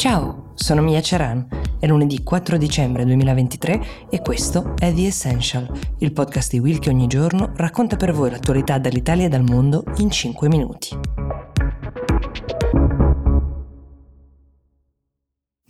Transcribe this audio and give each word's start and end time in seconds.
Ciao, 0.00 0.52
sono 0.54 0.80
Mia 0.80 1.02
Ceran. 1.02 1.46
È 1.78 1.86
lunedì 1.86 2.22
4 2.22 2.56
dicembre 2.56 3.04
2023 3.04 4.08
e 4.08 4.22
questo 4.22 4.72
è 4.78 4.94
The 4.94 5.08
Essential, 5.08 5.70
il 5.98 6.12
podcast 6.14 6.52
di 6.52 6.58
Will 6.58 6.78
che 6.78 6.88
ogni 6.88 7.06
giorno 7.06 7.52
racconta 7.56 7.96
per 7.96 8.14
voi 8.14 8.30
l'attualità 8.30 8.78
dall'Italia 8.78 9.26
e 9.26 9.28
dal 9.28 9.42
mondo 9.42 9.84
in 9.98 10.10
5 10.10 10.48
minuti. 10.48 11.19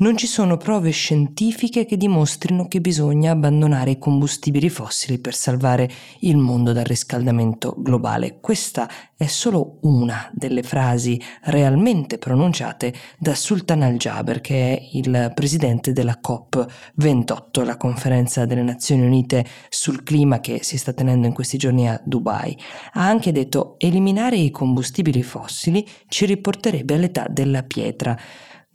Non 0.00 0.16
ci 0.16 0.26
sono 0.26 0.56
prove 0.56 0.92
scientifiche 0.92 1.84
che 1.84 1.98
dimostrino 1.98 2.68
che 2.68 2.80
bisogna 2.80 3.32
abbandonare 3.32 3.90
i 3.90 3.98
combustibili 3.98 4.70
fossili 4.70 5.18
per 5.18 5.34
salvare 5.34 5.90
il 6.20 6.38
mondo 6.38 6.72
dal 6.72 6.84
riscaldamento 6.86 7.74
globale. 7.76 8.38
Questa 8.40 8.88
è 9.14 9.26
solo 9.26 9.76
una 9.82 10.30
delle 10.32 10.62
frasi 10.62 11.20
realmente 11.42 12.16
pronunciate 12.16 12.94
da 13.18 13.34
Sultan 13.34 13.82
al-Jaber, 13.82 14.40
che 14.40 14.74
è 14.74 14.88
il 14.92 15.32
presidente 15.34 15.92
della 15.92 16.18
COP28, 16.26 17.62
la 17.62 17.76
conferenza 17.76 18.46
delle 18.46 18.62
Nazioni 18.62 19.02
Unite 19.02 19.44
sul 19.68 20.02
clima 20.02 20.40
che 20.40 20.60
si 20.62 20.78
sta 20.78 20.94
tenendo 20.94 21.26
in 21.26 21.34
questi 21.34 21.58
giorni 21.58 21.86
a 21.86 22.00
Dubai. 22.02 22.56
Ha 22.94 23.06
anche 23.06 23.32
detto 23.32 23.74
eliminare 23.76 24.36
i 24.36 24.50
combustibili 24.50 25.22
fossili 25.22 25.86
ci 26.08 26.24
riporterebbe 26.24 26.94
all'età 26.94 27.26
della 27.28 27.62
pietra. 27.64 28.18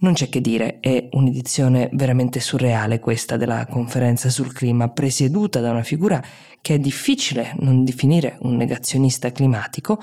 Non 0.05 0.13
c'è 0.13 0.29
che 0.29 0.39
dire, 0.39 0.77
è 0.81 1.09
un'edizione 1.13 1.89
veramente 1.93 2.39
surreale 2.39 2.99
questa 2.99 3.37
della 3.37 3.65
conferenza 3.65 4.29
sul 4.29 4.53
clima, 4.53 4.87
presieduta 4.87 5.61
da 5.61 5.71
una 5.71 5.81
figura 5.81 6.23
che 6.61 6.75
è 6.75 6.77
difficile 6.77 7.55
non 7.61 7.83
definire 7.83 8.37
un 8.41 8.55
negazionista 8.55 9.31
climatico, 9.31 9.99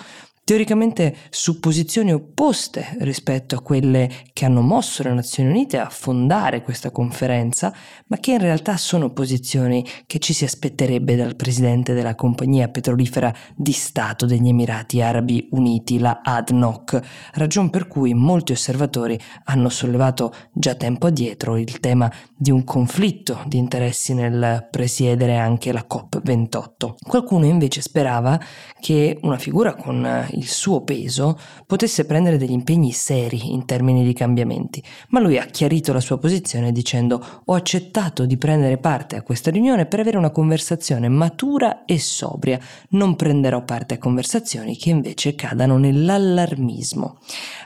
teoricamente 0.52 1.16
su 1.30 1.60
posizioni 1.60 2.12
opposte 2.12 2.94
rispetto 3.00 3.54
a 3.54 3.62
quelle 3.62 4.10
che 4.34 4.44
hanno 4.44 4.60
mosso 4.60 5.02
le 5.02 5.14
Nazioni 5.14 5.48
Unite 5.48 5.78
a 5.78 5.88
fondare 5.88 6.60
questa 6.60 6.90
conferenza, 6.90 7.72
ma 8.08 8.18
che 8.18 8.32
in 8.32 8.38
realtà 8.38 8.76
sono 8.76 9.14
posizioni 9.14 9.82
che 10.04 10.18
ci 10.18 10.34
si 10.34 10.44
aspetterebbe 10.44 11.16
dal 11.16 11.36
presidente 11.36 11.94
della 11.94 12.14
compagnia 12.14 12.68
petrolifera 12.68 13.34
di 13.56 13.72
Stato 13.72 14.26
degli 14.26 14.46
Emirati 14.46 15.00
Arabi 15.00 15.48
Uniti, 15.52 15.98
la 15.98 16.20
ADNOC, 16.22 17.00
ragion 17.32 17.70
per 17.70 17.88
cui 17.88 18.12
molti 18.12 18.52
osservatori 18.52 19.18
hanno 19.44 19.70
sollevato 19.70 20.34
già 20.52 20.74
tempo 20.74 21.06
addietro 21.06 21.56
il 21.56 21.80
tema 21.80 22.12
di 22.36 22.50
un 22.50 22.62
conflitto 22.64 23.42
di 23.46 23.56
interessi 23.56 24.12
nel 24.12 24.68
presiedere 24.70 25.38
anche 25.38 25.72
la 25.72 25.86
COP28. 25.88 26.94
Qualcuno 27.08 27.46
invece 27.46 27.80
sperava 27.80 28.38
che 28.80 29.18
una 29.22 29.38
figura 29.38 29.74
con 29.74 30.26
il 30.32 30.41
suo 30.46 30.82
peso 30.82 31.38
potesse 31.66 32.04
prendere 32.04 32.36
degli 32.36 32.52
impegni 32.52 32.92
seri 32.92 33.52
in 33.52 33.64
termini 33.64 34.04
di 34.04 34.12
cambiamenti, 34.12 34.82
ma 35.08 35.20
lui 35.20 35.38
ha 35.38 35.44
chiarito 35.44 35.92
la 35.92 36.00
sua 36.00 36.18
posizione 36.18 36.72
dicendo 36.72 37.42
ho 37.44 37.54
accettato 37.54 38.26
di 38.26 38.36
prendere 38.36 38.78
parte 38.78 39.16
a 39.16 39.22
questa 39.22 39.50
riunione 39.50 39.86
per 39.86 40.00
avere 40.00 40.16
una 40.16 40.30
conversazione 40.30 41.08
matura 41.08 41.84
e 41.84 41.98
sobria, 41.98 42.58
non 42.90 43.16
prenderò 43.16 43.64
parte 43.64 43.94
a 43.94 43.98
conversazioni 43.98 44.76
che 44.76 44.90
invece 44.90 45.34
cadano 45.34 45.78
nell'allarmismo. 45.78 47.18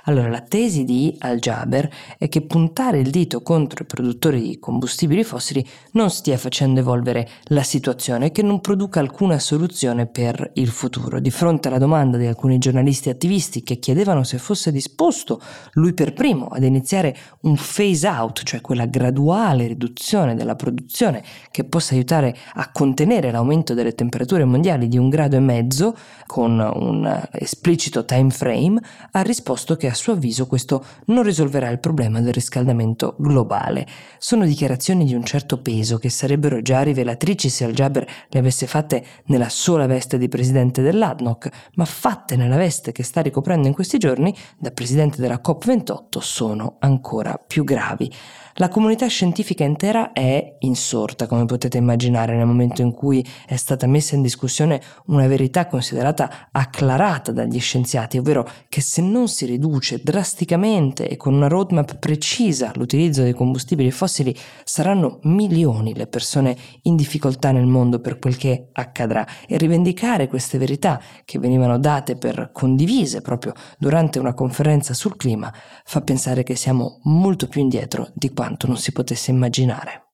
Allora 0.05 0.29
la 0.29 0.41
tesi 0.41 0.85
di 0.85 1.15
Al-Jaber 1.19 1.91
è 2.19 2.29
che 2.29 2.43
puntare 2.43 3.01
il 3.01 3.11
dito 3.11 3.43
contro 3.43 3.83
i 3.83 3.87
produttori 3.87 4.41
di 4.41 4.59
combustibili 4.59 5.25
fossili 5.25 5.67
non 5.93 6.11
stia 6.11 6.37
facendo 6.37 6.81
evolvere 6.81 7.29
la 7.45 7.63
situazione 7.63 8.27
e 8.27 8.31
che 8.33 8.43
non 8.43 8.61
produca 8.61 9.01
alcuna 9.01 9.39
soluzione 9.39 10.07
per 10.07 10.51
il 10.55 10.69
futuro. 10.69 11.21
Di 11.21 11.31
fronte 11.31 11.69
alla 11.69 11.79
domanda 11.79 12.17
di 12.17 12.27
alcuni 12.27 12.56
giornalisti 12.59 13.09
attivisti 13.09 13.63
che 13.63 13.79
chiedevano 13.79 14.23
se 14.25 14.39
fosse 14.39 14.73
disposto 14.73 15.41
lui 15.73 15.93
per 15.93 16.13
primo 16.13 16.47
ad 16.47 16.63
iniziare 16.63 17.17
un 17.43 17.57
phase 17.57 18.07
out, 18.07 18.43
cioè 18.43 18.61
quella 18.61 18.87
graduale 18.87 19.67
riduzione 19.67 20.35
della 20.35 20.57
produzione 20.57 21.23
che 21.51 21.65
possa 21.65 21.95
aiutare 21.95 22.37
a 22.55 22.71
contenere 22.71 23.31
l'aumento 23.31 23.75
delle 23.75 23.95
temperature 23.95 24.45
mondiali 24.45 24.89
di 24.89 24.99
un 24.99 25.09
grado 25.09 25.37
e 25.37 25.41
mezzo 25.41 25.97
con 26.27 26.59
un 26.59 27.29
esplicito 27.33 28.05
time 28.05 28.31
frame, 28.31 28.81
ha 29.13 29.23
risposto 29.23 29.77
che 29.77 29.89
a 29.89 29.95
suo 29.95 30.15
avviso 30.15 30.47
questo 30.47 30.85
non 31.07 31.23
risolverà 31.23 31.69
il 31.71 31.79
problema 31.79 32.21
del 32.21 32.33
riscaldamento 32.33 33.15
globale. 33.19 33.87
Sono 34.19 34.45
dichiarazioni 34.45 35.05
di 35.05 35.15
un 35.15 35.25
certo 35.25 35.61
peso 35.61 35.99
che 35.99 36.11
sarebbero 36.11 36.63
già 36.63 36.83
rivelatrici 36.83 37.49
se 37.49 37.65
Al-Jaber 37.65 38.07
le 38.29 38.39
avesse 38.39 38.67
fatte 38.67 39.05
nella 39.27 39.49
sola 39.49 39.87
veste 39.87 40.19
di 40.19 40.29
presidente 40.29 40.83
dell'ADNOC, 40.83 41.49
ma 41.75 41.85
fatte 41.85 42.37
nella 42.47 42.57
la 42.57 42.63
veste 42.63 42.93
che 42.93 43.03
sta 43.03 43.21
ricoprendo 43.21 43.69
in 43.69 43.75
questi 43.75 43.99
giorni 43.99 44.35
da 44.59 44.71
presidente 44.71 45.21
della 45.21 45.41
COP28 45.45 46.19
sono 46.21 46.77
ancora 46.81 47.37
più 47.37 47.65
gravi. 47.65 48.11
La 48.59 48.69
comunità 48.69 49.07
scientifica 49.07 49.65
intera 49.65 50.13
è 50.15 50.57
insorta, 50.61 51.27
come 51.27 51.45
potete 51.45 51.77
immaginare, 51.77 52.35
nel 52.35 52.47
momento 52.47 52.81
in 52.81 52.93
cui 52.93 53.23
è 53.47 53.57
stata 53.57 53.87
messa 53.87 54.15
in 54.15 54.23
discussione 54.23 54.81
una 55.09 55.27
verità 55.27 55.67
considerata 55.67 56.49
acclarata 56.51 57.33
dagli 57.33 57.61
scienziati, 57.61 58.17
ovvero 58.17 58.49
che 58.71 58.81
se 58.81 59.03
non 59.03 59.29
si 59.29 59.45
riduce 59.45 60.01
drasticamente 60.03 61.07
e 61.07 61.19
con 61.19 61.35
una 61.35 61.49
roadmap 61.49 61.99
precisa 61.99 62.73
l'utilizzo 62.77 63.21
dei 63.21 63.35
combustibili 63.35 63.91
fossili, 63.91 64.35
saranno 64.65 65.19
milioni 65.25 65.95
le 65.95 66.07
persone 66.07 66.57
in 66.83 66.97
difficoltà 66.97 67.51
nel 67.51 67.67
mondo 67.67 68.01
per 68.01 68.19
quel 68.19 68.39
che 68.39 68.69
accadrà. 68.73 69.27
E 69.47 69.59
rivendicare 69.59 70.29
queste 70.29 70.57
verità 70.57 70.99
che 71.27 71.39
venivano 71.39 71.79
date 71.79 72.17
per 72.17 72.36
condivise 72.53 73.21
proprio 73.21 73.53
durante 73.79 74.19
una 74.19 74.35
conferenza 74.35 74.95
sul 74.95 75.17
clima 75.17 75.53
fa 75.85 76.01
pensare 76.01 76.43
che 76.43 76.57
siamo 76.57 77.01
molto 77.05 77.49
più 77.49 77.61
indietro 77.61 78.11
di 78.15 78.33
quanto 78.33 78.67
non 78.67 78.77
si 78.77 78.93
potesse 78.93 79.31
immaginare. 79.31 80.06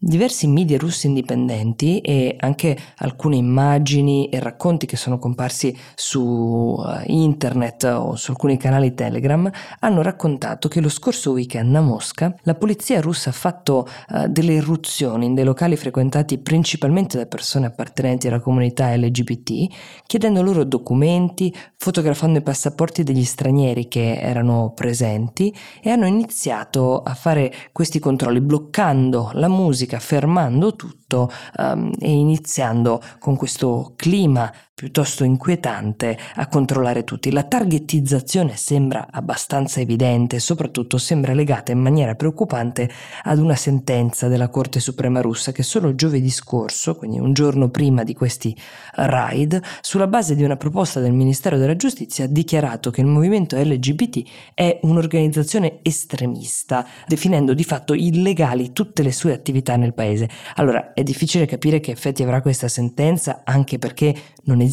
Diversi 0.00 0.46
media 0.46 0.78
russi 0.78 1.08
indipendenti 1.08 1.98
e 1.98 2.36
anche 2.38 2.78
alcune 2.98 3.34
immagini 3.34 4.28
e 4.28 4.38
racconti 4.38 4.86
che 4.86 4.96
sono 4.96 5.18
comparsi 5.18 5.76
su 5.96 6.80
eh, 6.86 7.02
internet 7.06 7.82
o 7.82 8.14
su 8.14 8.30
alcuni 8.30 8.56
canali 8.56 8.94
Telegram 8.94 9.50
hanno 9.80 10.00
raccontato 10.00 10.68
che 10.68 10.80
lo 10.80 10.88
scorso 10.88 11.32
weekend 11.32 11.74
a 11.74 11.80
Mosca 11.80 12.32
la 12.42 12.54
polizia 12.54 13.00
russa 13.00 13.30
ha 13.30 13.32
fatto 13.32 13.88
uh, 14.10 14.28
delle 14.28 14.52
irruzioni 14.52 15.26
in 15.26 15.34
dei 15.34 15.42
locali 15.42 15.74
frequentati 15.74 16.38
principalmente 16.38 17.18
da 17.18 17.26
persone 17.26 17.66
appartenenti 17.66 18.28
alla 18.28 18.38
comunità 18.38 18.94
LGBT, 18.94 19.66
chiedendo 20.06 20.42
loro 20.42 20.62
documenti, 20.62 21.52
fotografando 21.76 22.38
i 22.38 22.42
passaporti 22.42 23.02
degli 23.02 23.24
stranieri 23.24 23.88
che 23.88 24.20
erano 24.20 24.72
presenti 24.76 25.52
e 25.82 25.90
hanno 25.90 26.06
iniziato 26.06 27.02
a 27.02 27.14
fare 27.14 27.52
questi 27.72 27.98
controlli 27.98 28.40
bloccando 28.40 29.30
la 29.34 29.48
musica 29.48 29.86
musica, 29.88 29.98
fermando 29.98 30.76
tutto 30.76 31.30
um, 31.56 31.90
e 31.98 32.10
iniziando 32.10 33.00
con 33.18 33.36
questo 33.36 33.94
clima 33.96 34.52
piuttosto 34.78 35.24
inquietante 35.24 36.16
a 36.36 36.46
controllare 36.46 37.02
tutti. 37.02 37.32
La 37.32 37.42
targetizzazione 37.42 38.54
sembra 38.54 39.08
abbastanza 39.10 39.80
evidente 39.80 40.38
soprattutto 40.38 40.98
sembra 40.98 41.34
legata 41.34 41.72
in 41.72 41.80
maniera 41.80 42.14
preoccupante 42.14 42.88
ad 43.24 43.40
una 43.40 43.56
sentenza 43.56 44.28
della 44.28 44.48
Corte 44.50 44.78
Suprema 44.78 45.20
russa 45.20 45.50
che 45.50 45.64
solo 45.64 45.96
giovedì 45.96 46.30
scorso, 46.30 46.94
quindi 46.94 47.18
un 47.18 47.32
giorno 47.32 47.70
prima 47.70 48.04
di 48.04 48.14
questi 48.14 48.56
raid, 48.94 49.60
sulla 49.80 50.06
base 50.06 50.36
di 50.36 50.44
una 50.44 50.56
proposta 50.56 51.00
del 51.00 51.12
Ministero 51.12 51.58
della 51.58 51.74
Giustizia 51.74 52.26
ha 52.26 52.28
dichiarato 52.28 52.92
che 52.92 53.00
il 53.00 53.08
movimento 53.08 53.56
LGBT 53.56 54.22
è 54.54 54.78
un'organizzazione 54.82 55.80
estremista, 55.82 56.86
definendo 57.04 57.52
di 57.52 57.64
fatto 57.64 57.94
illegali 57.94 58.72
tutte 58.72 59.02
le 59.02 59.10
sue 59.10 59.32
attività 59.32 59.74
nel 59.74 59.92
paese. 59.92 60.28
Allora 60.54 60.92
è 60.92 61.02
difficile 61.02 61.46
capire 61.46 61.80
che 61.80 61.90
effetti 61.90 62.22
avrà 62.22 62.40
questa 62.40 62.68
sentenza 62.68 63.40
anche 63.42 63.78
perché 63.78 64.14
non 64.44 64.60
esiste 64.60 64.66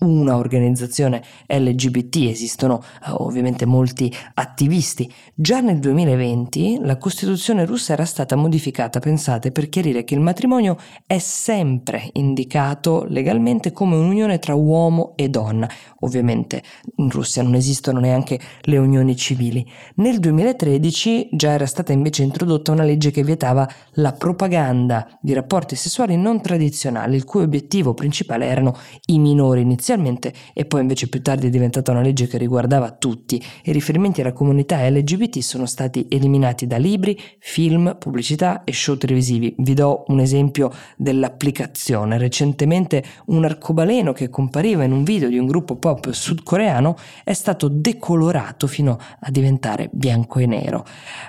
una 0.00 0.36
organizzazione 0.36 1.22
LGBT, 1.46 2.16
esistono 2.28 2.82
uh, 3.06 3.22
ovviamente 3.22 3.66
molti 3.66 4.12
attivisti. 4.34 5.12
Già 5.34 5.60
nel 5.60 5.78
2020 5.78 6.78
la 6.82 6.96
Costituzione 6.96 7.64
russa 7.64 7.92
era 7.92 8.04
stata 8.04 8.36
modificata, 8.36 8.98
pensate, 8.98 9.52
per 9.52 9.68
chiarire 9.68 10.04
che 10.04 10.14
il 10.14 10.20
matrimonio 10.20 10.76
è 11.06 11.18
sempre 11.18 12.08
indicato 12.14 13.04
legalmente 13.08 13.72
come 13.72 13.96
un'unione 13.96 14.38
tra 14.38 14.54
uomo 14.54 15.12
e 15.16 15.28
donna. 15.28 15.68
Ovviamente 16.00 16.62
in 16.96 17.10
Russia 17.10 17.42
non 17.42 17.54
esistono 17.54 18.00
neanche 18.00 18.40
le 18.62 18.78
unioni 18.78 19.16
civili. 19.16 19.66
Nel 19.96 20.18
2013 20.18 21.30
già 21.32 21.52
era 21.52 21.66
stata 21.66 21.92
invece 21.92 22.22
introdotta 22.22 22.72
una 22.72 22.84
legge 22.84 23.10
che 23.10 23.22
vietava 23.22 23.68
la 23.94 24.12
propaganda 24.12 25.06
di 25.20 25.32
rapporti 25.32 25.76
sessuali 25.76 26.16
non 26.16 26.40
tradizionali, 26.40 27.16
il 27.16 27.24
cui 27.24 27.42
obiettivo 27.42 27.94
principale 27.94 28.46
erano 28.46 28.76
i 29.06 29.18
minori 29.20 29.60
inizialmente 29.60 30.32
e 30.52 30.64
poi 30.64 30.80
invece 30.80 31.08
più 31.08 31.22
tardi 31.22 31.46
è 31.46 31.50
diventata 31.50 31.90
una 31.90 32.00
legge 32.00 32.26
che 32.26 32.38
riguardava 32.38 32.90
tutti. 32.90 33.42
I 33.64 33.72
riferimenti 33.72 34.20
alla 34.20 34.32
comunità 34.32 34.88
LGBT 34.88 35.38
sono 35.38 35.66
stati 35.66 36.06
eliminati 36.08 36.66
da 36.66 36.76
libri, 36.76 37.18
film, 37.38 37.96
pubblicità 37.98 38.64
e 38.64 38.72
show 38.72 38.96
televisivi. 38.96 39.54
Vi 39.58 39.74
do 39.74 40.04
un 40.08 40.20
esempio 40.20 40.72
dell'applicazione. 40.96 42.18
Recentemente 42.18 43.02
un 43.26 43.44
arcobaleno 43.44 44.12
che 44.12 44.28
compariva 44.28 44.84
in 44.84 44.92
un 44.92 45.04
video 45.04 45.28
di 45.28 45.38
un 45.38 45.46
gruppo 45.46 45.76
pop 45.76 46.10
sudcoreano 46.10 46.96
è 47.24 47.32
stato 47.32 47.68
decolorato 47.68 48.66
fino 48.66 48.98
a 49.20 49.30
diventare 49.30 49.88
bianco 49.92 50.38
e 50.38 50.46
nero. 50.46 50.84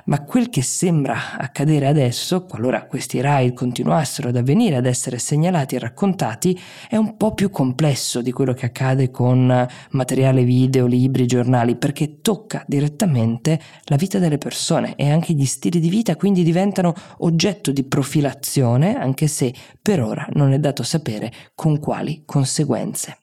Ma 0.05 0.23
quel 0.23 0.49
che 0.49 0.61
sembra 0.61 1.37
accadere 1.37 1.87
adesso, 1.87 2.45
qualora 2.45 2.85
questi 2.85 3.21
raid 3.21 3.53
continuassero 3.53 4.29
ad 4.29 4.35
avvenire, 4.35 4.75
ad 4.75 4.85
essere 4.85 5.17
segnalati 5.17 5.75
e 5.75 5.79
raccontati, 5.79 6.59
è 6.89 6.95
un 6.95 7.17
po' 7.17 7.33
più 7.33 7.49
complesso 7.81 8.21
di 8.21 8.31
quello 8.31 8.53
che 8.53 8.67
accade 8.67 9.09
con 9.09 9.67
materiale 9.91 10.43
video, 10.43 10.85
libri, 10.85 11.25
giornali, 11.25 11.75
perché 11.75 12.21
tocca 12.21 12.63
direttamente 12.67 13.59
la 13.85 13.95
vita 13.95 14.19
delle 14.19 14.37
persone 14.37 14.93
e 14.95 15.09
anche 15.09 15.33
gli 15.33 15.45
stili 15.45 15.79
di 15.79 15.89
vita, 15.89 16.15
quindi 16.15 16.43
diventano 16.43 16.93
oggetto 17.19 17.71
di 17.71 17.83
profilazione, 17.83 18.95
anche 18.95 19.25
se 19.25 19.51
per 19.81 19.99
ora 19.99 20.27
non 20.33 20.53
è 20.53 20.59
dato 20.59 20.83
sapere 20.83 21.31
con 21.55 21.79
quali 21.79 22.21
conseguenze. 22.23 23.20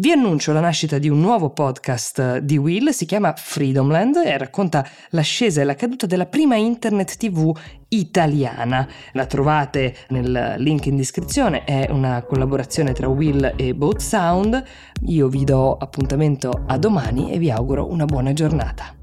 Vi 0.00 0.12
annuncio 0.12 0.52
la 0.52 0.60
nascita 0.60 0.98
di 0.98 1.08
un 1.08 1.18
nuovo 1.18 1.50
podcast 1.50 2.38
di 2.38 2.56
Will, 2.56 2.90
si 2.90 3.04
chiama 3.04 3.34
Freedomland 3.36 4.22
e 4.24 4.38
racconta 4.38 4.86
l'ascesa 5.08 5.60
e 5.60 5.64
la 5.64 5.74
caduta 5.74 6.06
della 6.06 6.26
prima 6.26 6.54
internet 6.54 7.16
TV 7.16 7.52
italiana. 7.88 8.86
La 9.14 9.26
trovate 9.26 9.96
nel 10.10 10.54
link 10.58 10.86
in 10.86 10.94
descrizione, 10.94 11.64
è 11.64 11.88
una 11.90 12.22
collaborazione 12.22 12.92
tra 12.92 13.08
Will 13.08 13.54
e 13.56 13.74
Boat 13.74 13.98
Sound. 13.98 14.62
Io 15.06 15.26
vi 15.26 15.42
do 15.42 15.76
appuntamento 15.76 16.62
a 16.64 16.78
domani 16.78 17.32
e 17.32 17.38
vi 17.38 17.50
auguro 17.50 17.90
una 17.90 18.04
buona 18.04 18.32
giornata. 18.32 18.97